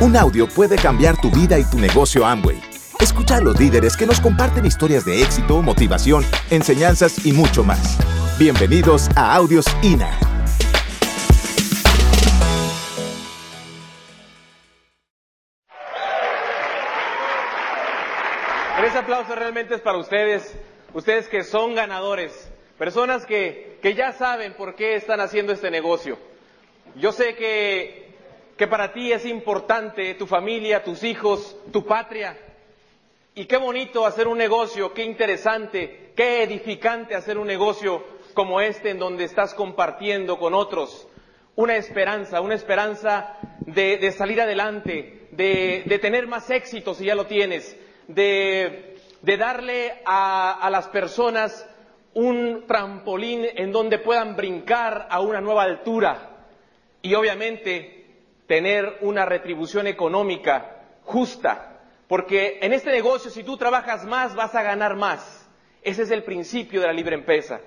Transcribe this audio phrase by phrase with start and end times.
[0.00, 2.62] Un audio puede cambiar tu vida y tu negocio Amway.
[3.00, 7.98] Escucha a los líderes que nos comparten historias de éxito, motivación, enseñanzas y mucho más.
[8.38, 10.16] Bienvenidos a Audios INA.
[18.86, 20.54] Ese aplauso realmente es para ustedes,
[20.94, 26.16] ustedes que son ganadores, personas que, que ya saben por qué están haciendo este negocio.
[26.94, 28.07] Yo sé que,
[28.58, 32.36] que para ti es importante tu familia, tus hijos, tu patria.
[33.36, 38.90] Y qué bonito hacer un negocio, qué interesante, qué edificante hacer un negocio como este
[38.90, 41.06] en donde estás compartiendo con otros
[41.54, 47.76] una esperanza, una esperanza de, salir adelante, de, tener más éxito si ya lo tienes,
[48.06, 51.68] de, de darle a, a las personas
[52.14, 56.46] un trampolín en donde puedan brincar a una nueva altura
[57.02, 57.97] y obviamente
[58.48, 64.62] tener una retribución económica justa, porque en este negocio si tú trabajas más vas a
[64.62, 65.48] ganar más.
[65.82, 67.60] Ese es el principio de la libre empresa.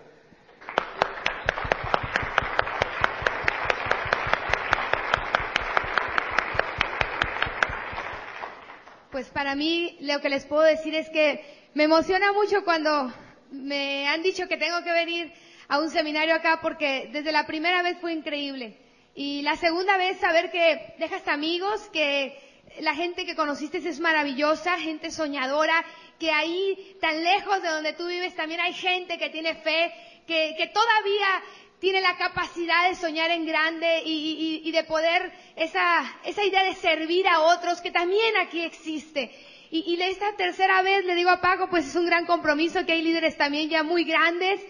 [9.11, 11.45] Pues para mí lo que les puedo decir es que
[11.75, 13.13] me emociona mucho cuando
[13.51, 15.31] me han dicho que tengo que venir
[15.67, 18.77] a un seminario acá porque desde la primera vez fue increíble.
[19.15, 22.37] Y la segunda vez saber que dejas amigos, que
[22.79, 25.83] la gente que conociste es maravillosa, gente soñadora,
[26.19, 29.93] que ahí tan lejos de donde tú vives también hay gente que tiene fe,
[30.27, 31.43] que, que todavía
[31.79, 37.27] tiene la capacidad de soñar en grande y, de poder esa, esa, idea de servir
[37.27, 39.31] a otros que también aquí existe.
[39.71, 42.93] Y, y, esta tercera vez le digo a Paco, pues es un gran compromiso que
[42.93, 44.61] hay líderes también ya muy grandes.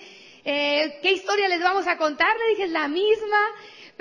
[0.46, 2.34] Eh, ¿Qué historia les vamos a contar?
[2.38, 3.38] Le dije, la misma.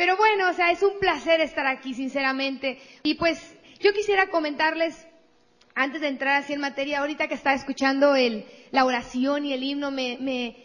[0.00, 2.78] Pero bueno, o sea, es un placer estar aquí, sinceramente.
[3.02, 3.38] Y pues
[3.80, 5.06] yo quisiera comentarles,
[5.74, 9.62] antes de entrar así en materia, ahorita que estaba escuchando el, la oración y el
[9.62, 10.56] himno, me, me,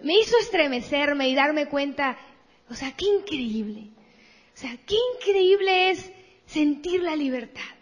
[0.00, 2.16] me hizo estremecerme y darme cuenta,
[2.70, 3.90] o sea, qué increíble.
[4.54, 6.10] O sea, qué increíble es
[6.46, 7.74] sentir la libertad.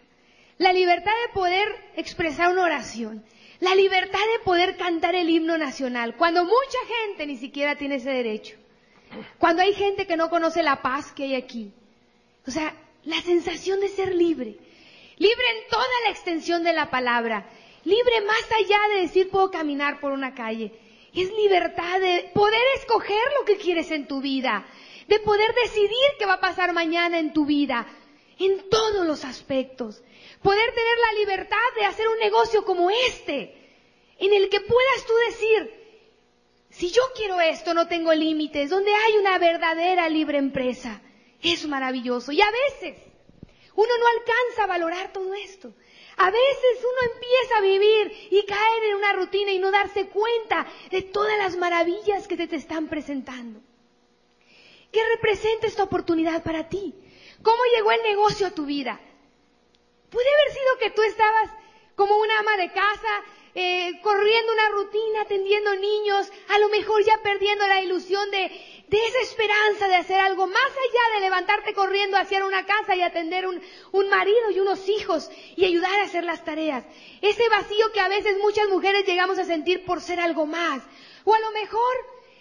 [0.57, 3.23] La libertad de poder expresar una oración.
[3.61, 8.09] La libertad de poder cantar el himno nacional, cuando mucha gente ni siquiera tiene ese
[8.09, 8.57] derecho.
[9.37, 11.71] Cuando hay gente que no conoce la paz que hay aquí.
[12.47, 12.73] O sea,
[13.03, 14.57] la sensación de ser libre.
[15.17, 17.49] Libre en toda la extensión de la palabra.
[17.83, 20.71] Libre más allá de decir puedo caminar por una calle.
[21.13, 24.65] Es libertad de poder escoger lo que quieres en tu vida.
[25.07, 27.87] De poder decidir qué va a pasar mañana en tu vida.
[28.39, 30.03] En todos los aspectos.
[30.43, 33.55] Poder tener la libertad de hacer un negocio como este.
[34.19, 35.76] En el que puedas tú decir,
[36.77, 41.01] si yo quiero esto, no tengo límites, donde hay una verdadera libre empresa.
[41.41, 42.31] Es maravilloso.
[42.31, 42.97] Y a veces
[43.73, 45.73] uno no alcanza a valorar todo esto.
[46.17, 50.67] A veces uno empieza a vivir y caer en una rutina y no darse cuenta
[50.91, 53.59] de todas las maravillas que se te están presentando.
[54.91, 56.93] ¿Qué representa esta oportunidad para ti?
[57.41, 58.99] ¿Cómo llegó el negocio a tu vida?
[60.09, 61.51] Puede haber sido que tú estabas
[61.95, 63.23] como una ama de casa,
[63.59, 69.19] eh, corriendo una rutina, atendiendo niños, a lo mejor ya perdiendo la ilusión de, esa
[69.23, 73.59] esperanza de hacer algo más allá de levantarte corriendo hacia una casa y atender un,
[73.93, 76.85] un marido y unos hijos y ayudar a hacer las tareas.
[77.23, 80.83] Ese vacío que a veces muchas mujeres llegamos a sentir por ser algo más.
[81.25, 81.95] O a lo mejor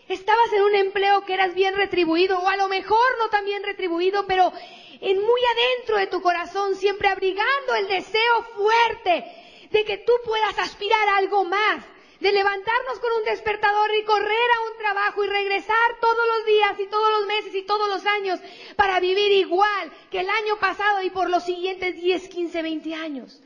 [0.09, 3.63] estabas en un empleo que eras bien retribuido, o a lo mejor no tan bien
[3.63, 4.53] retribuido, pero
[5.01, 9.46] en muy adentro de tu corazón, siempre abrigando el deseo fuerte
[9.77, 11.85] de que tú puedas aspirar a algo más,
[12.19, 16.81] de levantarnos con un despertador y correr a un trabajo y regresar todos los días
[16.81, 18.41] y todos los meses y todos los años
[18.75, 23.43] para vivir igual que el año pasado y por los siguientes 10, 15, 20 años.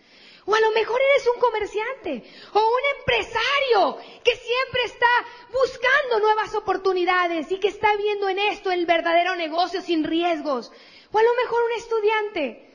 [0.46, 2.22] O a lo mejor eres un comerciante
[2.54, 5.12] o un empresario que siempre está
[5.50, 10.70] buscando nuevas oportunidades y que está viendo en esto el verdadero negocio sin riesgos.
[11.10, 12.69] O a lo mejor un estudiante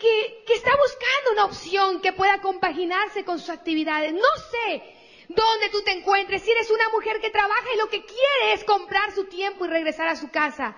[0.00, 4.12] que, que está buscando una opción que pueda compaginarse con sus actividades.
[4.12, 4.82] No sé
[5.28, 8.64] dónde tú te encuentres, si eres una mujer que trabaja y lo que quiere es
[8.64, 10.76] comprar su tiempo y regresar a su casa.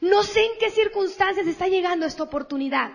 [0.00, 2.90] No sé en qué circunstancias está llegando esta oportunidad.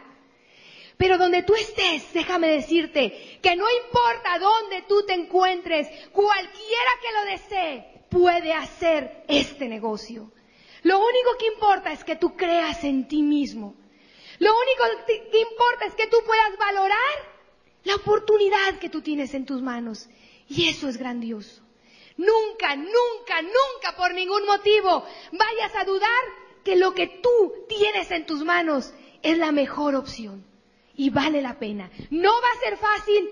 [0.97, 7.11] Pero donde tú estés, déjame decirte que no importa dónde tú te encuentres, cualquiera que
[7.13, 10.31] lo desee puede hacer este negocio.
[10.81, 13.75] Lo único que importa es que tú creas en ti mismo
[14.39, 17.37] lo único que importa es que tú puedas valorar
[17.83, 20.09] la oportunidad que tú tienes en tus manos.
[20.49, 21.61] Y eso es grandioso.
[22.17, 26.23] Nunca, nunca, nunca por ningún motivo vayas a dudar
[26.63, 30.45] que lo que tú tienes en tus manos es la mejor opción.
[30.99, 31.91] y vale la pena.
[32.09, 33.29] No va a ser fácil,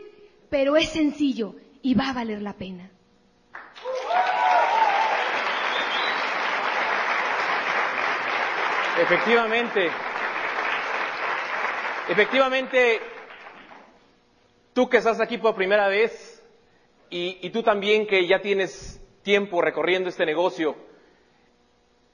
[0.51, 2.91] pero es sencillo y va a valer la pena.
[9.01, 9.89] Efectivamente,
[12.09, 12.99] efectivamente,
[14.73, 16.43] tú que estás aquí por primera vez
[17.09, 20.75] y, tú también que ya tienes tiempo recorriendo este negocio,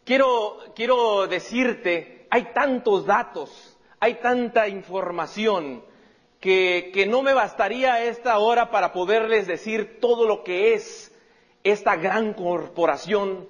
[0.05, 5.83] quiero, quiero decirte, hay tantos datos, hay tanta información
[6.39, 11.13] que, que no me bastaría esta hora para poderles decir todo lo que es
[11.63, 13.47] esta gran corporación,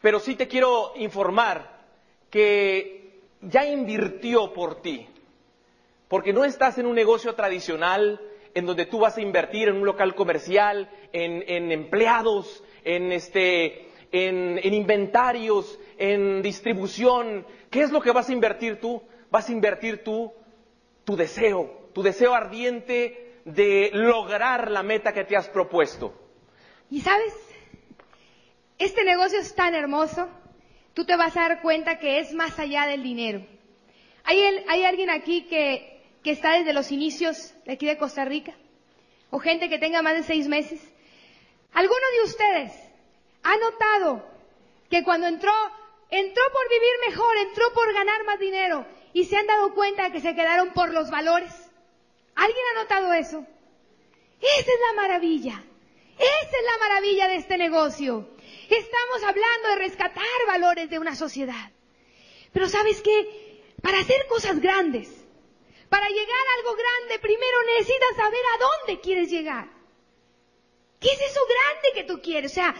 [0.00, 1.84] pero sí te quiero informar
[2.30, 5.08] que ya invirtió por ti,
[6.08, 8.20] porque no estás en un negocio tradicional
[8.54, 14.60] en donde tú vas a invertir en un local comercial, en, empleados, en, este, en,
[14.62, 17.46] en inventarios, en distribución.
[17.70, 19.02] ¿Qué es lo que vas a invertir tú?
[19.30, 20.32] Vas a invertir tú
[21.04, 26.14] tu deseo, tu deseo ardiente de lograr la meta que te has propuesto.
[26.90, 27.34] Y sabes,
[28.78, 30.28] este negocio es tan hermoso
[30.94, 33.44] tú te vas a dar cuenta que es más allá del dinero.
[34.22, 35.93] ¿Hay, hay alguien aquí que,
[36.24, 38.54] que está desde los inicios de aquí de Costa Rica?
[39.30, 40.80] ¿O gente que tenga más de seis meses?
[41.72, 42.72] ¿Alguno de ustedes
[43.42, 44.26] ha notado
[44.88, 45.52] que cuando entró,
[46.10, 50.22] entró por vivir mejor, entró por ganar más dinero y se han dado cuenta que
[50.22, 51.52] se quedaron por los valores?
[52.34, 53.46] ¿Alguien ha notado eso?
[54.40, 55.62] Esa es la maravilla.
[56.16, 58.30] Esa es la maravilla de este negocio.
[58.70, 61.70] Estamos hablando de rescatar valores de una sociedad.
[62.52, 63.62] Pero sabes qué?
[63.82, 65.23] Para hacer cosas grandes,
[65.94, 69.68] para llegar a algo grande, primero necesitas saber a dónde quieres llegar.
[70.98, 72.50] ¿Qué es eso grande que tú quieres?
[72.50, 72.74] O sea,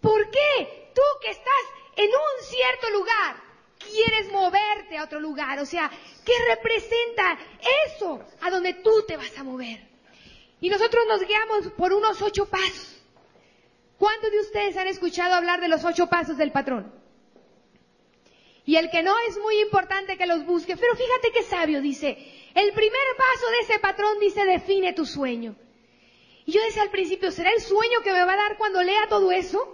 [0.00, 1.64] ¿por qué tú que estás
[1.94, 3.36] en un cierto lugar
[3.78, 5.60] quieres moverte a otro lugar?
[5.60, 5.88] O sea,
[6.24, 7.38] ¿qué representa
[7.86, 9.86] eso a donde tú te vas a mover?
[10.60, 13.00] Y nosotros nos guiamos por unos ocho pasos.
[13.96, 16.92] ¿Cuántos de ustedes han escuchado hablar de los ocho pasos del patrón?
[18.66, 22.18] Y el que no es muy importante que los busque, pero fíjate qué sabio dice,
[22.52, 25.54] el primer paso de ese patrón dice define tu sueño.
[26.44, 29.06] Y yo decía al principio, ¿será el sueño que me va a dar cuando lea
[29.08, 29.72] todo eso?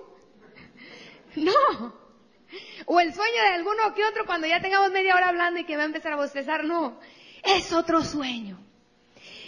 [1.36, 2.02] No.
[2.84, 5.76] O el sueño de alguno que otro cuando ya tengamos media hora hablando y que
[5.76, 7.00] va a empezar a bostezar, no.
[7.42, 8.58] Es otro sueño.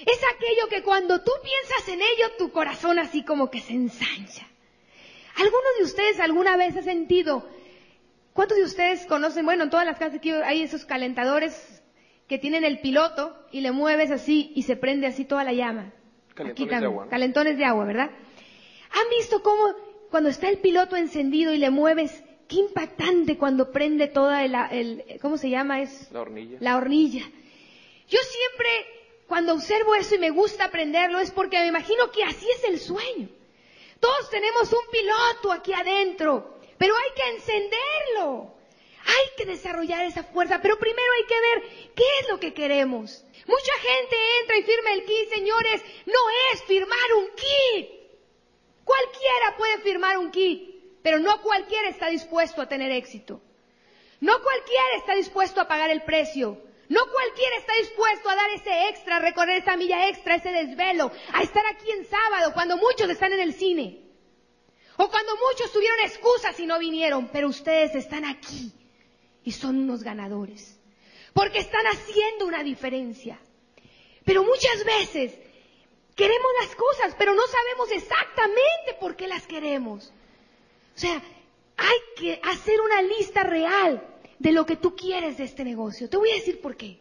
[0.07, 4.49] Es aquello que cuando tú piensas en ello, tu corazón así como que se ensancha.
[5.37, 7.47] ¿Alguno de ustedes alguna vez ha sentido?
[8.35, 9.47] ¿Cuántos de ustedes conocen?
[9.47, 11.83] Bueno, en todas las casas aquí hay esos calentadores
[12.29, 15.93] que tienen el piloto y le mueves así y se prende así toda la llama.
[16.35, 17.09] Calentones de agua.
[17.09, 18.11] Calentones de agua, ¿verdad?
[18.91, 19.77] ¿Han visto cómo
[20.11, 25.21] cuando está el piloto encendido y le mueves, qué impactante cuando prende toda el, el
[25.21, 25.81] ¿cómo se llama?
[25.81, 26.59] Es la hornilla.
[26.61, 27.23] La hornilla.
[28.09, 28.69] Yo siempre,
[29.29, 32.81] cuando observo eso y me gusta aprenderlo, es porque me imagino que así es el
[32.81, 33.29] sueño.
[34.01, 38.55] Todos tenemos un piloto aquí adentro, pero hay que encenderlo.
[39.07, 43.25] Hay que desarrollar esa fuerza, pero primero hay que ver qué es lo que queremos.
[43.47, 46.19] Mucha gente entra y firma el kit, señores, no
[46.53, 47.89] es firmar un kit.
[48.85, 53.41] Cualquiera puede firmar un kit, pero no cualquiera está dispuesto a tener éxito.
[54.21, 56.61] No cualquiera está dispuesto a pagar el precio.
[56.91, 61.43] No cualquiera está dispuesto a dar ese extra, recorrer esa milla extra, ese desvelo, a
[61.43, 64.04] estar aquí en sábado cuando muchos están en el cine.
[64.97, 68.73] O cuando muchos tuvieron excusas y no vinieron, pero ustedes están aquí
[69.43, 70.79] y son unos ganadores.
[71.33, 73.39] Porque están haciendo una diferencia.
[74.25, 75.33] Pero muchas veces
[76.15, 80.13] queremos las cosas, pero no sabemos exactamente por qué las queremos.
[80.95, 81.21] O sea,
[81.77, 84.07] hay que hacer una lista real
[84.39, 86.09] de lo que tú quieres de este negocio.
[86.09, 86.99] Te voy a decir por qué.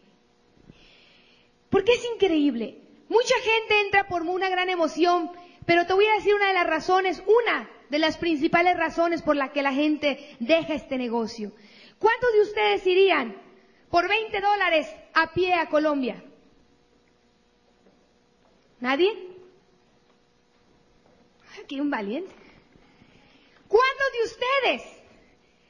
[1.69, 2.77] Porque es increíble.
[3.07, 5.31] Mucha gente entra por una gran emoción,
[5.65, 9.35] pero te voy a decir una de las razones, una de las principales razones por
[9.35, 11.51] la que la gente deja este negocio.
[12.00, 13.39] ¿Cuántos de ustedes irían
[13.91, 16.23] por 20 dólares a pie a Colombia?
[18.79, 19.12] ¿Nadie?
[21.63, 22.33] Aquí un valiente.
[23.67, 25.03] ¿Cuántos de ustedes,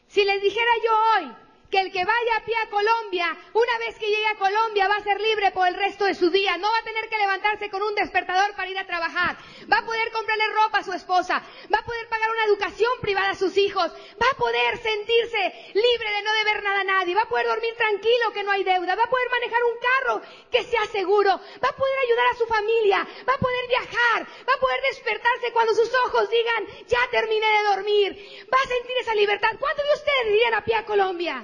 [0.08, 1.43] si les dijera yo hoy,
[1.74, 4.98] que el que vaya a pie a Colombia, una vez que llegue a Colombia, va
[4.98, 6.56] a ser libre por el resto de su día.
[6.58, 9.36] No va a tener que levantarse con un despertador para ir a trabajar.
[9.72, 11.42] Va a poder comprarle ropa a su esposa.
[11.74, 13.92] Va a poder pagar una educación privada a sus hijos.
[14.22, 15.42] Va a poder sentirse
[15.74, 17.15] libre de no deber nada a nadie.
[17.15, 18.94] Va a poder dormir tranquilo que no hay deuda.
[18.94, 21.32] Va a poder manejar un carro que sea seguro.
[21.34, 23.08] Va a poder ayudar a su familia.
[23.27, 24.27] Va a poder viajar.
[24.48, 28.46] Va a poder despertarse cuando sus ojos digan, ya terminé de dormir.
[28.53, 29.58] Va a sentir esa libertad.
[29.60, 31.44] ¿Cuántos de ustedes irían a pie a Colombia?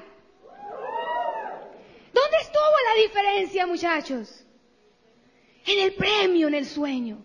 [2.13, 4.45] ¿Dónde estuvo la diferencia, muchachos?
[5.65, 7.23] en el premio, en el sueño.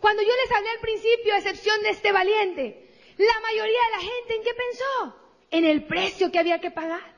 [0.00, 3.98] Cuando yo les hablé al principio, a excepción de este valiente, la mayoría de la
[3.98, 5.16] gente en qué pensó?
[5.50, 7.14] En el precio que había que pagar,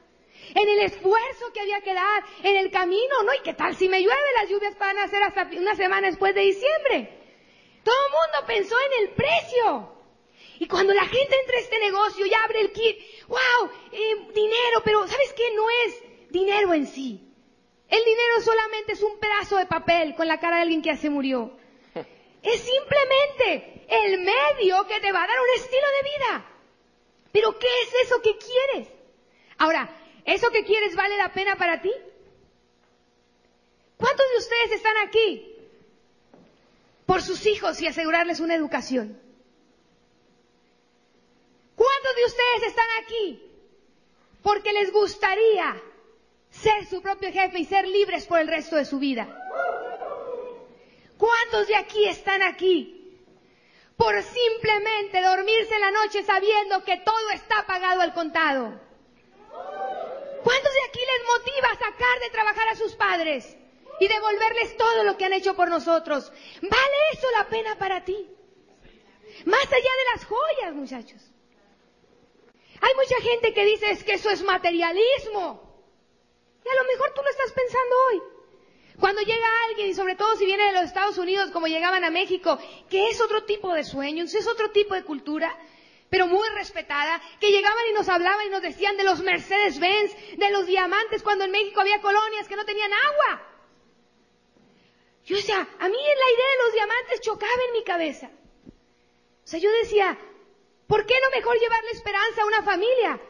[0.54, 3.34] en el esfuerzo que había que dar, en el camino, ¿no?
[3.34, 4.32] ¿Y qué tal si me llueve?
[4.40, 7.18] Las lluvias van a ser hasta una semana después de diciembre.
[7.84, 9.94] Todo el mundo pensó en el precio.
[10.60, 14.82] Y cuando la gente entra a este negocio y abre el kit, wow, eh, dinero,
[14.84, 15.52] pero ¿sabes qué?
[15.54, 17.24] No es dinero en sí.
[17.88, 20.96] El dinero solamente es un pedazo de papel con la cara de alguien que ya
[20.96, 21.52] se murió.
[22.40, 26.46] Es simplemente el medio que te va a dar un estilo de vida.
[27.32, 28.88] Pero ¿qué es eso que quieres?
[29.58, 29.90] Ahora,
[30.24, 31.92] ¿eso que quieres vale la pena para ti?
[33.96, 35.56] ¿Cuántos de ustedes están aquí
[37.06, 39.20] por sus hijos y asegurarles una educación?
[41.74, 43.42] ¿Cuántos de ustedes están aquí
[44.42, 45.82] porque les gustaría
[46.62, 49.26] ser su propio jefe y ser libres por el resto de su vida?
[51.16, 52.94] ¿Cuántos de aquí están aquí
[53.96, 58.80] por simplemente dormirse en la noche sabiendo que todo está pagado al contado?
[60.44, 63.56] ¿Cuántos de aquí les motiva a sacar de trabajar a sus padres
[64.00, 66.32] y devolverles todo lo que han hecho por nosotros?
[66.62, 68.28] ¿Vale eso la pena para ti?
[69.44, 71.22] Más allá de las joyas, muchachos.
[72.80, 75.67] Hay mucha gente que dice es que eso es materialismo.
[76.68, 78.22] Y a lo mejor tú lo estás pensando hoy.
[79.00, 82.10] Cuando llega alguien, y sobre todo si viene de los Estados Unidos, como llegaban a
[82.10, 82.58] México,
[82.90, 85.56] que es otro tipo de sueños, es otro tipo de cultura,
[86.10, 90.50] pero muy respetada, que llegaban y nos hablaban y nos decían de los Mercedes-Benz, de
[90.50, 93.42] los diamantes, cuando en México había colonias que no tenían agua.
[95.24, 98.30] Yo decía, a mí la idea de los diamantes chocaba en mi cabeza.
[99.44, 100.18] O sea, yo decía,
[100.86, 103.20] ¿por qué no mejor llevarle esperanza a una familia?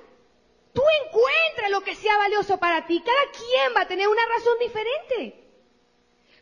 [0.72, 3.02] Tú encuentra lo que sea valioso para ti.
[3.04, 5.44] Cada quien va a tener una razón diferente.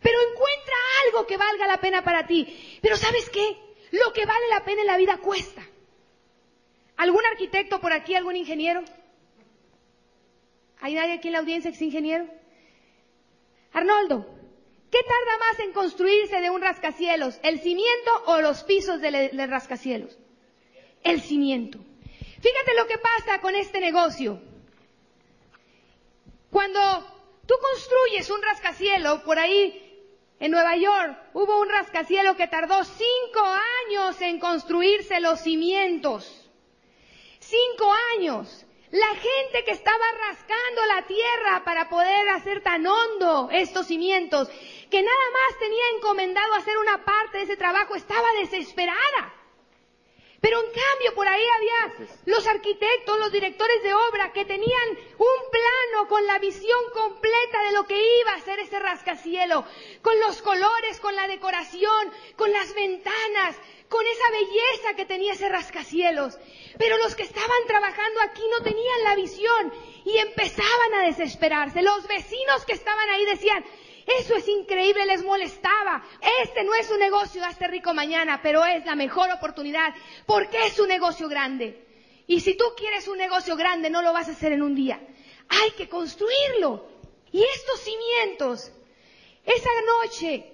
[0.03, 2.79] Pero encuentra algo que valga la pena para ti.
[2.83, 3.57] Pero ¿sabes qué?
[3.93, 5.63] Lo que vale la pena en la vida cuesta.
[6.97, 8.15] ¿Algún arquitecto por aquí?
[8.15, 8.83] ¿Algún ingeniero?
[10.81, 12.27] ¿Hay nadie aquí en la audiencia que es ingeniero?
[13.73, 14.27] Arnoldo,
[14.91, 17.39] ¿qué tarda más en construirse de un rascacielos?
[17.43, 20.19] ¿El cimiento o los pisos del, del rascacielos?
[21.03, 21.79] El cimiento.
[22.41, 24.41] Fíjate lo que pasa con este negocio.
[26.51, 26.81] Cuando
[27.47, 29.83] tú construyes un rascacielos, por ahí
[30.39, 33.41] en Nueva York hubo un rascacielos que tardó cinco
[33.87, 36.51] años en construirse los cimientos.
[37.41, 38.65] Cinco años.
[38.91, 44.49] La gente que estaba rascando la tierra para poder hacer tan hondo estos cimientos,
[44.91, 49.36] que nada más tenía encomendado hacer una parte de ese trabajo, estaba desesperada.
[50.41, 54.89] Pero en cambio por ahí había los arquitectos, los directores de obra que tenían
[55.19, 59.65] un plano con la visión completa de lo que iba a ser ese rascacielo,
[60.03, 63.57] con los colores, con la decoración, con las ventanas,
[63.89, 66.39] con esa belleza que tenía ese rascacielos.
[66.79, 69.73] Pero los que estaban trabajando aquí no tenían la visión
[70.05, 71.83] y empezaban a desesperarse.
[71.83, 73.65] Los vecinos que estaban ahí decían,
[74.07, 76.05] eso es increíble, les molestaba.
[76.43, 79.95] Este no es un negocio, hazte rico mañana, pero es la mejor oportunidad
[80.27, 81.85] porque es un negocio grande.
[82.29, 85.01] Y si tú quieres un negocio grande, no lo vas a hacer en un día.
[85.49, 86.89] Hay que construirlo.
[87.33, 88.73] Y estos cimientos,
[89.45, 89.71] esa
[90.03, 90.53] noche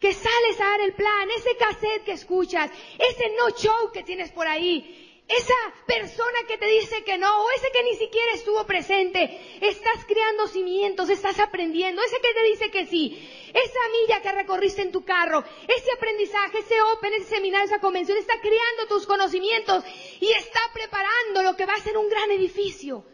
[0.00, 4.30] que sales a dar el plan, ese cassette que escuchas, ese no show que tienes
[4.32, 5.54] por ahí, esa
[5.86, 10.46] persona que te dice que no, o ese que ni siquiera estuvo presente, estás creando
[10.48, 15.02] cimientos, estás aprendiendo, ese que te dice que sí, esa milla que recorriste en tu
[15.04, 19.84] carro, ese aprendizaje, ese open, ese seminario, esa convención, está creando tus conocimientos
[20.20, 23.06] y está preparando lo que va a ser un gran edificio.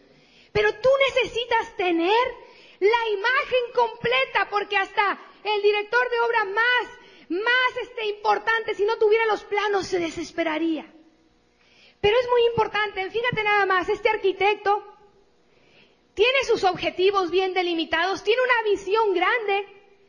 [0.53, 2.27] Pero tú necesitas tener
[2.81, 6.89] la imagen completa porque hasta el director de obra más,
[7.29, 10.93] más este, importante, si no tuviera los planos, se desesperaría.
[12.01, 14.83] Pero es muy importante, fíjate nada más, este arquitecto
[16.15, 19.67] tiene sus objetivos bien delimitados, tiene una visión grande,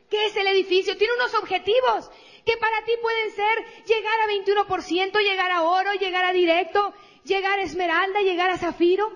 [0.08, 2.10] que es el edificio, tiene unos objetivos
[2.44, 6.92] que para ti pueden ser llegar a 21%, llegar a oro, llegar a directo,
[7.24, 9.10] llegar a esmeralda, llegar a zafiro.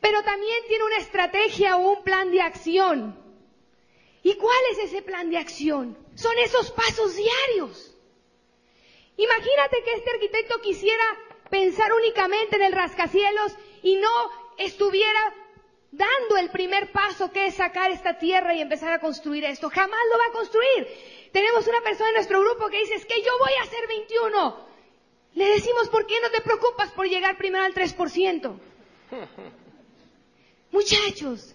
[0.00, 3.18] Pero también tiene una estrategia o un plan de acción.
[4.22, 5.96] ¿Y cuál es ese plan de acción?
[6.14, 7.96] Son esos pasos diarios.
[9.16, 11.04] Imagínate que este arquitecto quisiera
[11.52, 14.08] pensar únicamente en el rascacielos y no
[14.56, 15.34] estuviera
[15.90, 19.68] dando el primer paso que es sacar esta tierra y empezar a construir esto.
[19.68, 20.88] Jamás lo va a construir.
[21.30, 24.66] Tenemos una persona en nuestro grupo que dice, es que yo voy a hacer 21.
[25.34, 28.58] Le decimos, ¿por qué no te preocupas por llegar primero al 3%?
[30.70, 31.54] Muchachos,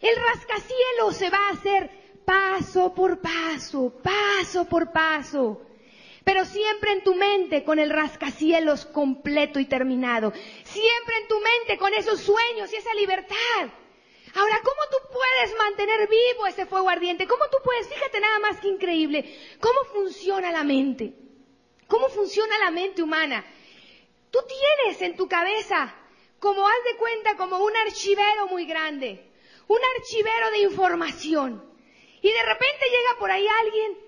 [0.00, 1.90] el rascacielos se va a hacer
[2.24, 5.65] paso por paso, paso por paso.
[6.26, 10.32] Pero siempre en tu mente con el rascacielos completo y terminado.
[10.64, 13.70] Siempre en tu mente con esos sueños y esa libertad.
[14.34, 17.28] Ahora, ¿cómo tú puedes mantener vivo ese fuego ardiente?
[17.28, 17.86] ¿Cómo tú puedes?
[17.86, 19.38] Fíjate nada más que increíble.
[19.60, 21.14] ¿Cómo funciona la mente?
[21.86, 23.46] ¿Cómo funciona la mente humana?
[24.32, 25.94] Tú tienes en tu cabeza,
[26.40, 29.30] como haz de cuenta, como un archivero muy grande,
[29.68, 31.72] un archivero de información.
[32.20, 34.05] Y de repente llega por ahí alguien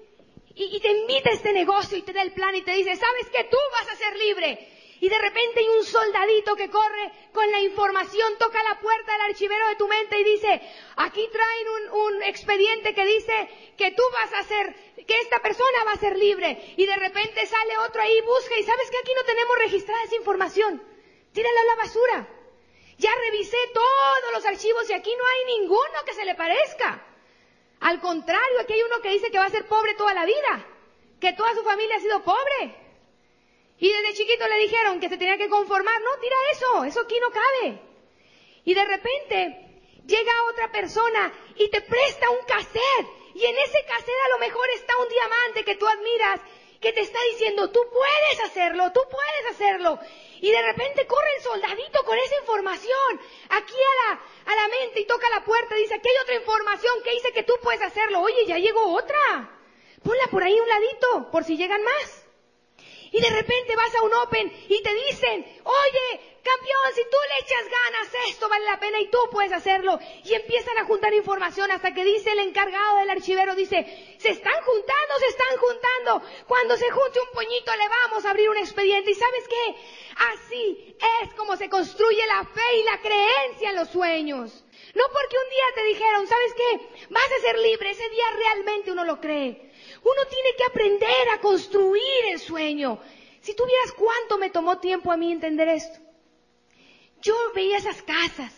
[0.58, 3.26] y, te invita a este negocio y te da el plan y te dice, ¿sabes
[3.30, 4.74] que tú vas a ser libre?
[5.00, 9.30] Y de repente hay un soldadito que corre con la información, toca la puerta del
[9.30, 10.60] archivero de tu mente y dice,
[10.96, 14.74] aquí traen un, un, expediente que dice que tú vas a ser,
[15.06, 16.74] que esta persona va a ser libre.
[16.76, 20.16] Y de repente sale otro ahí, busca y sabes que aquí no tenemos registrada esa
[20.16, 20.82] información.
[21.32, 22.28] Tírala a la basura.
[22.96, 27.07] Ya revisé todos los archivos y aquí no hay ninguno que se le parezca.
[27.80, 30.66] Al contrario, aquí hay uno que dice que va a ser pobre toda la vida,
[31.20, 32.74] que toda su familia ha sido pobre.
[33.78, 36.00] Y desde chiquito le dijeron que se tenía que conformar.
[36.02, 37.80] No, tira eso, eso aquí no cabe.
[38.64, 39.68] Y de repente
[40.04, 43.06] llega otra persona y te presta un cassette.
[43.34, 46.40] Y en ese cassette a lo mejor está un diamante que tú admiras,
[46.80, 50.00] que te está diciendo, tú puedes hacerlo, tú puedes hacerlo.
[50.40, 54.20] Y de repente corre el soldadito con esa información aquí a la,
[54.52, 57.32] a la mente y toca la puerta y dice, aquí hay otra información que dice
[57.32, 58.20] que tú puedes hacerlo.
[58.20, 59.50] Oye, ya llegó otra.
[60.02, 62.27] Ponla por ahí un ladito, por si llegan más.
[63.12, 67.44] Y de repente vas a un Open y te dicen, oye, campeón, si tú le
[67.44, 69.98] echas ganas, esto vale la pena y tú puedes hacerlo.
[70.24, 73.84] Y empiezan a juntar información hasta que dice el encargado del archivero, dice,
[74.18, 76.22] se están juntando, se están juntando.
[76.46, 79.10] Cuando se junte un puñito le vamos a abrir un expediente.
[79.10, 79.76] ¿Y sabes qué?
[80.16, 84.64] Así es como se construye la fe y la creencia en los sueños.
[84.94, 87.06] No porque un día te dijeron, ¿sabes qué?
[87.10, 87.90] Vas a ser libre.
[87.90, 89.67] Ese día realmente uno lo cree.
[90.02, 93.00] Uno tiene que aprender a construir el sueño.
[93.40, 95.98] Si tú vieras cuánto me tomó tiempo a mí entender esto.
[97.22, 98.52] Yo veía esas casas,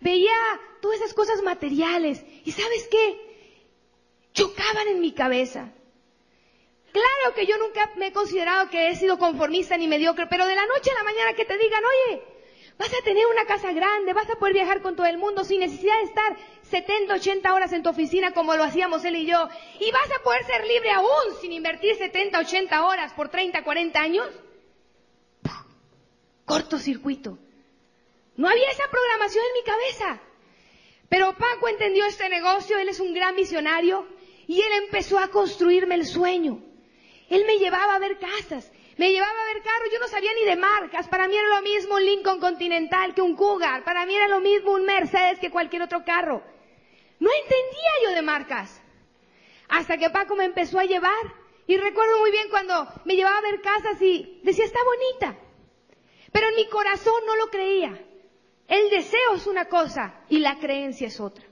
[0.00, 0.32] veía
[0.80, 3.20] todas esas cosas materiales y ¿sabes qué?
[4.32, 5.72] Chocaban en mi cabeza.
[6.92, 10.56] Claro que yo nunca me he considerado que he sido conformista ni mediocre, pero de
[10.56, 12.22] la noche a la mañana que te digan, oye,
[12.80, 15.60] vas a tener una casa grande, vas a poder viajar con todo el mundo sin
[15.60, 19.48] necesidad de estar 70, 80 horas en tu oficina como lo hacíamos él y yo,
[19.78, 24.00] y vas a poder ser libre aún sin invertir 70, 80 horas por 30, 40
[24.00, 24.26] años.
[26.46, 27.38] Cortocircuito.
[28.36, 30.22] No había esa programación en mi cabeza.
[31.10, 34.08] Pero Paco entendió este negocio, él es un gran visionario,
[34.46, 36.62] y él empezó a construirme el sueño.
[37.28, 40.44] Él me llevaba a ver casas, me llevaba a ver carros, yo no sabía ni
[40.44, 41.08] de marcas.
[41.08, 43.82] Para mí era lo mismo un Lincoln Continental que un Cougar.
[43.82, 46.42] Para mí era lo mismo un Mercedes que cualquier otro carro.
[47.18, 48.82] No entendía yo de marcas.
[49.70, 51.34] Hasta que Paco me empezó a llevar.
[51.66, 55.38] Y recuerdo muy bien cuando me llevaba a ver casas y decía, está bonita.
[56.30, 57.98] Pero en mi corazón no lo creía.
[58.68, 61.46] El deseo es una cosa y la creencia es otra.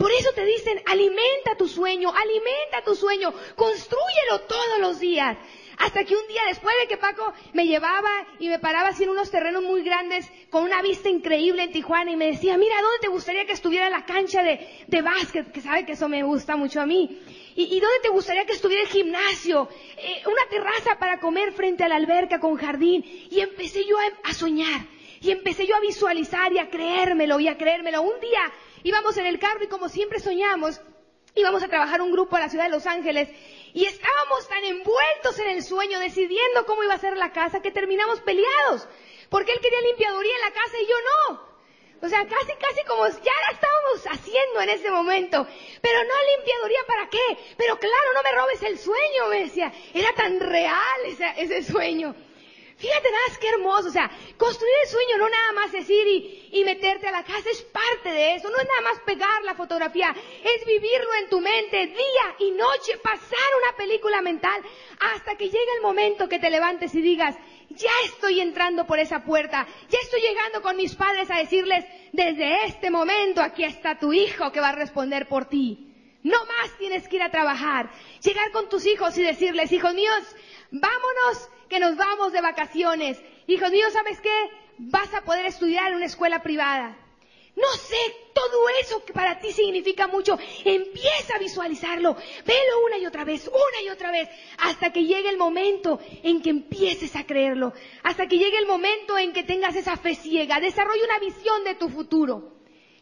[0.00, 5.36] Por eso te dicen, alimenta tu sueño, alimenta tu sueño, construyelo todos los días.
[5.78, 9.10] Hasta que un día después de que Paco me llevaba y me paraba así en
[9.10, 12.98] unos terrenos muy grandes con una vista increíble en Tijuana y me decía, mira, ¿dónde
[13.00, 15.50] te gustaría que estuviera la cancha de, básquet?
[15.52, 17.18] Que sabe que eso me gusta mucho a mí.
[17.56, 19.68] ¿Y, dónde te gustaría que estuviera el gimnasio?
[19.96, 23.04] Eh, una terraza para comer frente a la alberca con jardín.
[23.30, 24.86] Y empecé yo a, a soñar.
[25.20, 28.00] Y empecé yo a visualizar y a creérmelo y a creérmelo.
[28.02, 28.40] Un día
[28.82, 30.80] íbamos en el carro y como siempre soñamos,
[31.34, 33.28] íbamos a trabajar un grupo a la ciudad de Los Ángeles
[33.72, 37.70] y estábamos tan envueltos en el sueño, decidiendo cómo iba a ser la casa, que
[37.70, 38.88] terminamos peleados.
[39.28, 40.94] Porque él quería limpiaduría en la casa y yo
[41.28, 41.50] no.
[42.02, 45.46] O sea, casi, casi como ya la estábamos haciendo en ese momento.
[45.82, 47.38] Pero no limpiaduría para qué.
[47.56, 49.72] Pero claro, no me robes el sueño, me decía.
[49.94, 52.14] Era tan real ese, ese sueño.
[52.80, 56.64] Fíjate más qué hermoso, o sea, construir el sueño no nada más decir y, y,
[56.64, 60.16] meterte a la casa, es parte de eso, no es nada más pegar la fotografía,
[60.42, 64.62] es vivirlo en tu mente día y noche, pasar una película mental
[64.98, 67.36] hasta que llegue el momento que te levantes y digas,
[67.68, 72.64] ya estoy entrando por esa puerta, ya estoy llegando con mis padres a decirles, desde
[72.64, 75.86] este momento aquí está tu hijo que va a responder por ti.
[76.22, 77.90] No más tienes que ir a trabajar,
[78.22, 80.36] llegar con tus hijos y decirles, hijos míos,
[80.70, 83.22] vámonos que nos vamos de vacaciones.
[83.46, 84.50] Hijos míos, ¿sabes qué?
[84.76, 86.98] Vas a poder estudiar en una escuela privada.
[87.56, 87.96] No sé,
[88.34, 93.48] todo eso que para ti significa mucho, empieza a visualizarlo, velo una y otra vez,
[93.48, 94.28] una y otra vez,
[94.58, 99.18] hasta que llegue el momento en que empieces a creerlo, hasta que llegue el momento
[99.18, 102.54] en que tengas esa fe ciega, desarrolla una visión de tu futuro.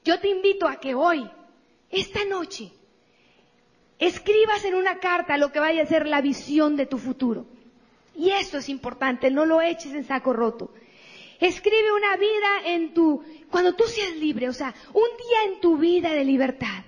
[0.05, 1.31] Yo te invito a que hoy,
[1.91, 2.73] esta noche,
[3.99, 7.47] escribas en una carta lo que vaya a ser la visión de tu futuro.
[8.19, 10.75] Y esto es importante, no lo eches en saco roto.
[11.39, 15.79] Escribe una vida en tu, cuando tú seas libre, o sea, un día en tu
[15.79, 16.83] vida de libertad.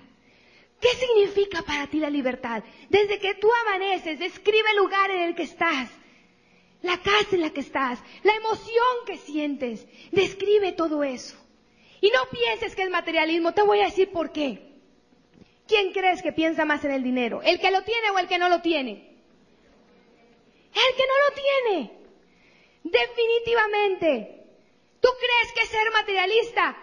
[0.81, 2.65] ¿Qué significa para ti la libertad?
[2.89, 5.89] Desde que tú amaneces, describe el lugar en el que estás,
[6.83, 11.37] la casa en la que estás, la emoción que sientes, describe todo eso.
[12.01, 14.71] Y no pienses que es materialismo, te voy a decir por qué.
[15.69, 17.41] ¿Quién crees que piensa más en el dinero?
[17.43, 19.10] ¿El que lo tiene o el que no lo tiene?
[20.73, 22.01] El que no lo tiene.
[22.85, 24.41] Definitivamente.
[25.01, 26.77] ¿Tú crees que ser materialista,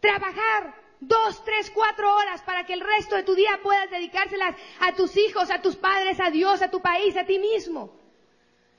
[0.00, 4.92] trabajar dos, tres, cuatro horas para que el resto de tu día puedas dedicárselas a
[4.94, 7.98] tus hijos, a tus padres, a Dios, a tu país, a ti mismo,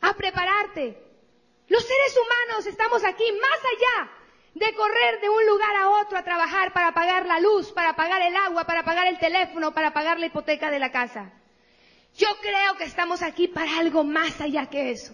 [0.01, 1.01] a prepararte?
[1.67, 4.11] Los seres humanos estamos aquí más allá
[4.53, 8.21] de correr de un lugar a otro a trabajar para pagar la luz, para pagar
[8.21, 11.33] el agua, para pagar el teléfono, para pagar la hipoteca de la casa.
[12.17, 15.13] Yo creo que estamos aquí para algo más allá que eso.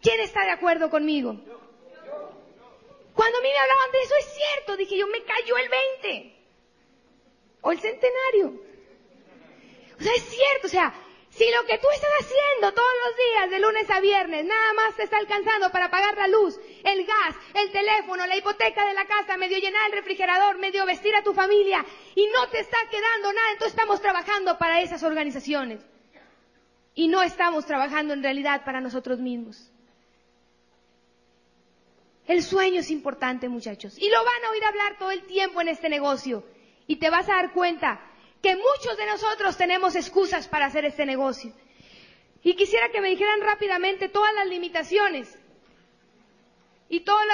[0.00, 1.34] ¿Quién está de acuerdo conmigo?
[3.14, 6.36] Cuando a mí me hablaban de eso, es cierto, dije yo, me cayó el 20.
[7.62, 8.62] O el centenario.
[9.98, 10.94] O sea, es cierto, o sea,
[11.30, 14.94] si lo que tú estás haciendo todos los días, de lunes a viernes, nada más
[14.94, 19.06] te está alcanzando para pagar la luz, el gas, el teléfono, la hipoteca de la
[19.06, 23.32] casa, medio llenar el refrigerador, medio vestir a tu familia, y no te está quedando
[23.32, 25.80] nada, entonces estamos trabajando para esas organizaciones.
[26.96, 29.70] Y no estamos trabajando en realidad para nosotros mismos.
[32.26, 33.96] El sueño es importante, muchachos.
[33.98, 36.42] Y lo van a oír hablar todo el tiempo en este negocio.
[36.88, 38.00] Y te vas a dar cuenta
[38.42, 41.52] que muchos de nosotros tenemos excusas para hacer este negocio.
[42.42, 45.38] Y quisiera que me dijeran rápidamente todas las limitaciones
[46.88, 47.24] y todos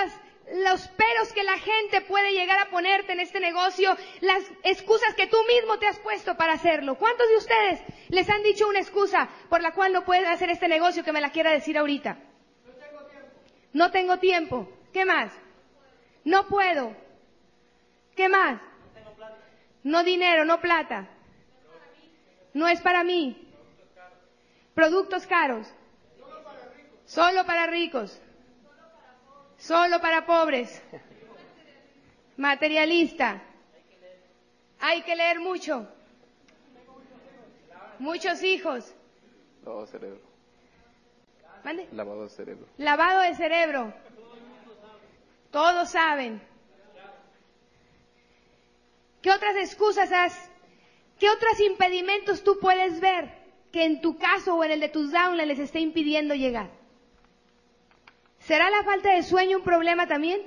[0.50, 5.26] los peros que la gente puede llegar a ponerte en este negocio, las excusas que
[5.26, 6.96] tú mismo te has puesto para hacerlo.
[6.96, 10.68] ¿Cuántos de ustedes les han dicho una excusa por la cual no pueden hacer este
[10.68, 12.18] negocio que me la quiera decir ahorita?
[12.66, 13.28] No tengo tiempo.
[13.72, 14.68] No tengo tiempo.
[14.92, 15.32] ¿Qué más?
[16.24, 16.94] No puedo.
[18.16, 18.60] ¿Qué más?
[19.82, 21.08] No dinero, no plata.
[22.54, 23.48] No es para mí.
[24.74, 25.66] Productos caros.
[26.18, 27.02] Solo para ricos.
[27.06, 27.66] Solo para
[30.26, 30.82] pobres.
[32.36, 33.40] Materialista.
[34.80, 35.86] Hay que leer mucho.
[37.98, 38.92] Muchos hijos.
[39.64, 40.20] Lavado de cerebro.
[41.64, 41.88] ¿Mande?
[41.92, 42.66] Lavado de cerebro.
[42.78, 43.94] Lavado de cerebro.
[45.52, 46.42] Todos saben.
[49.20, 50.50] ¿Qué otras excusas has?
[51.20, 53.30] ¿Qué otros impedimentos tú puedes ver
[53.70, 56.81] que en tu caso o en el de tus downlines les esté impidiendo llegar?
[58.44, 60.40] ¿Será la falta de sueño un problema también?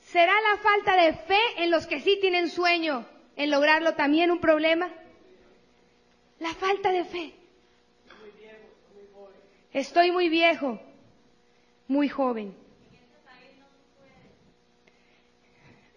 [0.00, 4.40] ¿Será la falta de fe en los que sí tienen sueño en lograrlo también un
[4.40, 4.92] problema?
[6.38, 7.34] La falta de fe.
[9.72, 10.80] Estoy muy viejo
[11.88, 12.54] muy joven.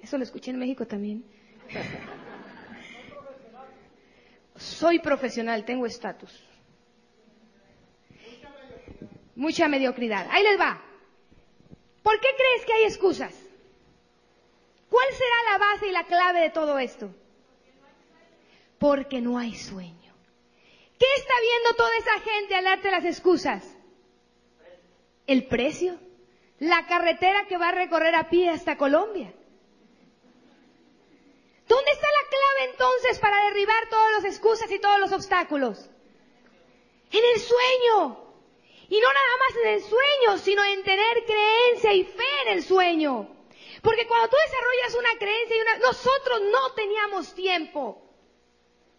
[0.01, 1.23] Eso lo escuché en México también.
[4.55, 6.46] Soy profesional, tengo estatus.
[9.37, 10.27] Mucha mediocridad.
[10.29, 10.81] Ahí les va.
[12.03, 13.33] ¿Por qué crees que hay excusas?
[14.89, 17.09] ¿Cuál será la base y la clave de todo esto?
[18.77, 20.13] Porque no hay sueño.
[20.99, 23.63] ¿Qué está viendo toda esa gente al darte las excusas?
[25.27, 25.99] el precio,
[26.59, 29.31] la carretera que va a recorrer a pie hasta Colombia.
[31.67, 35.89] ¿Dónde está la clave entonces para derribar todas las excusas y todos los obstáculos?
[37.11, 38.26] En el sueño.
[38.89, 42.63] Y no nada más en el sueño, sino en tener creencia y fe en el
[42.63, 43.29] sueño.
[43.81, 45.77] Porque cuando tú desarrollas una creencia y una...
[45.77, 48.01] Nosotros no teníamos tiempo.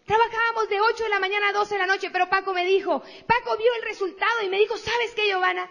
[0.05, 3.03] Trabajábamos de 8 de la mañana a 12 de la noche, pero Paco me dijo,
[3.27, 5.69] Paco vio el resultado y me dijo, ¿sabes qué, Giovanna?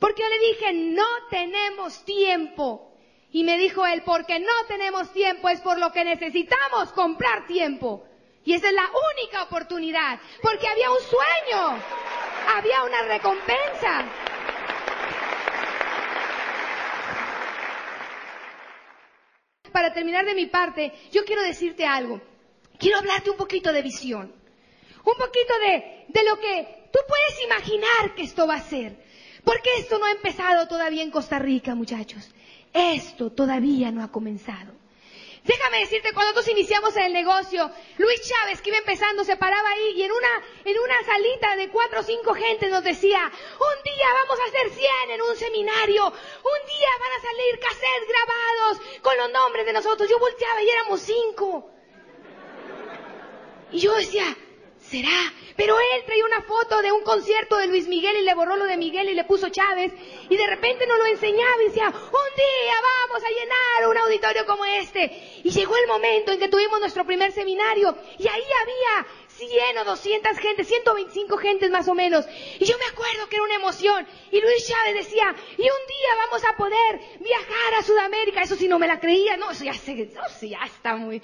[0.00, 2.90] Porque yo le dije, no tenemos tiempo.
[3.30, 8.04] Y me dijo él, porque no tenemos tiempo es por lo que necesitamos comprar tiempo.
[8.44, 11.82] Y esa es la única oportunidad, porque había un sueño,
[12.56, 14.04] había una recompensa.
[19.72, 22.20] Para terminar de mi parte, yo quiero decirte algo.
[22.78, 24.34] Quiero hablarte un poquito de visión.
[25.04, 28.96] Un poquito de, de lo que tú puedes imaginar que esto va a ser.
[29.44, 32.30] Porque esto no ha empezado todavía en Costa Rica, muchachos.
[32.72, 34.72] Esto todavía no ha comenzado.
[35.44, 39.92] Déjame decirte, cuando nosotros iniciamos el negocio, Luis Chávez, que iba empezando, se paraba ahí
[39.96, 44.06] y en una, en una salita de cuatro o cinco gente nos decía, un día
[44.22, 49.16] vamos a hacer cien en un seminario, un día van a salir cassettes grabados con
[49.16, 50.10] los nombres de nosotros.
[50.10, 51.70] Yo volteaba y éramos cinco.
[53.72, 54.36] Y yo decía,
[54.90, 55.32] ¿será?
[55.56, 58.64] Pero él traía una foto de un concierto de Luis Miguel y le borró lo
[58.64, 59.92] de Miguel y le puso Chávez.
[60.28, 62.74] Y de repente nos lo enseñaba y decía, un día
[63.08, 65.40] vamos a llenar un auditorio como este.
[65.44, 69.84] Y llegó el momento en que tuvimos nuestro primer seminario y ahí había 100 o
[69.84, 72.24] 200 gentes, 125 gentes más o menos.
[72.58, 74.06] Y yo me acuerdo que era una emoción.
[74.30, 78.42] Y Luis Chávez decía, y un día vamos a poder viajar a Sudamérica.
[78.42, 79.36] Eso sí no me la creía.
[79.36, 81.22] No, eso ya, se, eso ya está muy...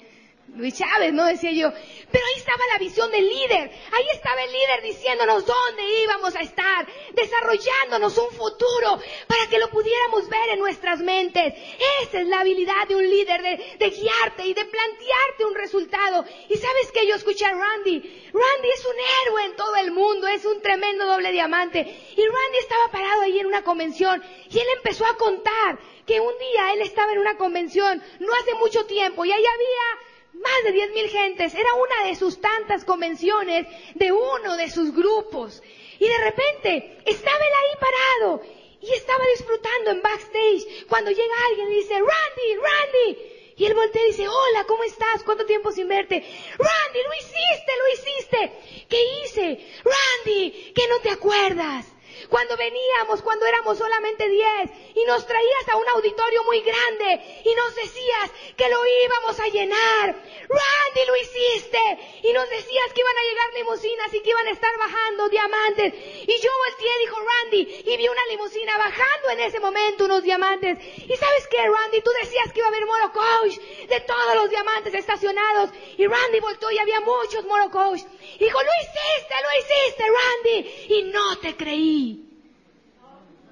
[0.55, 1.25] Luis Chávez, ¿no?
[1.25, 1.71] Decía yo.
[2.11, 3.69] Pero ahí estaba la visión del líder.
[3.91, 9.69] Ahí estaba el líder diciéndonos dónde íbamos a estar, desarrollándonos un futuro para que lo
[9.69, 11.53] pudiéramos ver en nuestras mentes.
[12.01, 13.41] Esa es la habilidad de un líder,
[13.77, 16.25] de, guiarte y de plantearte un resultado.
[16.49, 17.99] Y sabes que yo escuché a Randy.
[18.33, 21.79] Randy es un héroe en todo el mundo, es un tremendo doble diamante.
[21.81, 26.33] Y Randy estaba parado ahí en una convención y él empezó a contar que un
[26.39, 30.06] día él estaba en una convención, no hace mucho tiempo, y ahí había
[30.41, 31.53] más de diez mil gentes.
[31.53, 35.61] Era una de sus tantas convenciones de uno de sus grupos.
[35.99, 38.41] Y de repente estaba él ahí parado
[38.81, 43.17] y estaba disfrutando en backstage cuando llega alguien y dice, Randy, Randy.
[43.57, 45.23] Y él voltea y dice, hola, ¿cómo estás?
[45.23, 46.23] ¿Cuánto tiempo sin verte?
[46.57, 48.85] Randy, lo hiciste, lo hiciste.
[48.87, 49.67] ¿Qué hice?
[49.83, 51.87] Randy, ¿qué no te acuerdas?
[52.29, 57.55] Cuando veníamos, cuando éramos solamente diez, y nos traías a un auditorio muy grande, y
[57.55, 60.15] nos decías que lo íbamos a llenar.
[60.49, 61.79] Randy, lo hiciste.
[62.23, 65.93] Y nos decías que iban a llegar limusinas y que iban a estar bajando diamantes.
[65.93, 70.77] Y yo volteé, dijo Randy, y vi una limusina bajando en ese momento unos diamantes.
[70.79, 74.49] Y sabes qué, Randy, tú decías que iba a haber Moro Coach de todos los
[74.49, 75.69] diamantes estacionados.
[75.97, 78.01] Y Randy voltó y había muchos Moro Coach.
[78.39, 80.95] Dijo, lo hiciste, lo hiciste, Randy.
[80.95, 82.06] Y no te creí.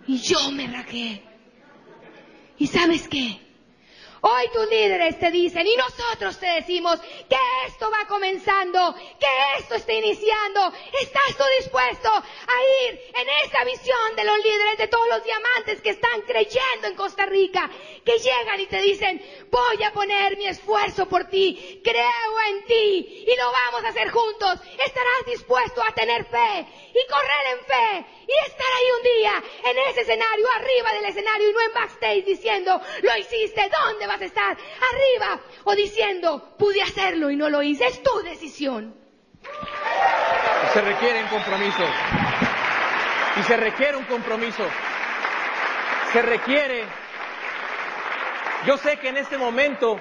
[0.08, 1.22] Y yo me raqué.
[2.58, 3.44] ¿Y sabes qué?
[4.27, 9.75] Hoy tus líderes te dicen y nosotros te decimos que esto va comenzando, que esto
[9.75, 10.73] está iniciando.
[10.99, 15.79] ¿Estás tú dispuesto a ir en esa visión de los líderes, de todos los diamantes
[15.79, 17.69] que están creyendo en Costa Rica,
[18.03, 23.25] que llegan y te dicen, voy a poner mi esfuerzo por ti, creo en ti
[23.27, 24.59] y lo vamos a hacer juntos?
[24.83, 29.77] ¿Estarás dispuesto a tener fe y correr en fe y estar ahí un día en
[29.89, 34.25] ese escenario, arriba del escenario y no en backstage diciendo, lo hiciste, ¿dónde vas a
[34.25, 34.58] estar?
[34.58, 38.95] Arriba o diciendo, pude hacerlo y no lo hice, es tu decisión.
[40.73, 41.84] Se requiere un compromiso.
[43.39, 44.63] Y se requiere un compromiso.
[46.12, 46.86] Se requiere.
[48.65, 49.99] Yo sé que en este momento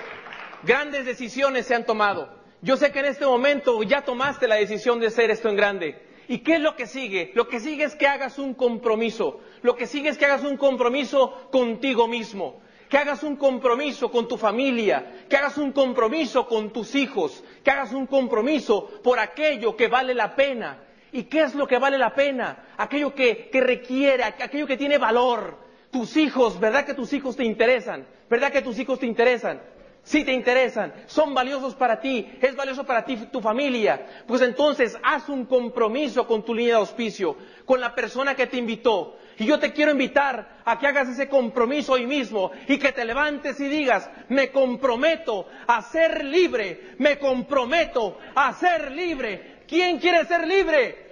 [0.63, 2.43] grandes decisiones se han tomado.
[2.63, 6.03] Yo sé que en este momento ya tomaste la decisión de hacer esto en grande.
[6.29, 7.33] ¿Y qué es lo que sigue?
[7.35, 9.41] Lo que sigue es que hagas un compromiso.
[9.63, 12.63] Lo que sigue es que hagas un compromiso contigo mismo.
[12.95, 15.25] Que hagas un compromiso con tu familia.
[15.29, 17.43] Que hagas un compromiso con tus hijos.
[17.65, 20.79] Que hagas un compromiso por aquello que vale la pena.
[21.11, 22.69] ¿Y qué es lo que vale la pena?
[22.77, 25.59] Aquello que, requiere, aquello que tiene valor.
[25.91, 28.07] Tus hijos, ¿verdad que tus hijos te interesan?
[28.31, 29.61] ¿Verdad que tus hijos te interesan?
[30.05, 34.99] si te interesan, son valiosos para ti, es valioso para ti tu familia, pues entonces
[35.03, 39.17] haz un compromiso con tu línea de auspicio, con la persona que te invitó.
[39.39, 43.05] Y yo te quiero invitar a que hagas ese compromiso hoy mismo y que te
[43.05, 49.63] levantes y digas, me comprometo a ser libre, me comprometo a ser libre.
[49.67, 51.05] ¿Quién quiere ser libre?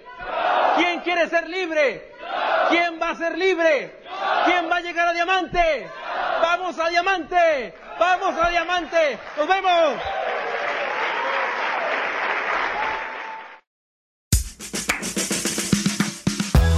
[0.77, 2.11] ¿Quién quiere ser libre?
[2.69, 3.99] ¿Quién va a ser libre?
[4.45, 5.87] ¿Quién va a llegar a diamante?
[6.41, 7.73] Vamos a diamante.
[7.99, 9.19] Vamos a Diamante.
[9.37, 10.01] Nos vemos.